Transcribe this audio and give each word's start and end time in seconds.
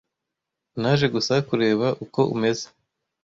Naje 0.81 1.05
gusa 1.15 1.33
kureba 1.47 1.87
uko 2.03 2.21
umeze. 2.35 2.65